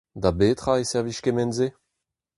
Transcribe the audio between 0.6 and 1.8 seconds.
e servij kement-se?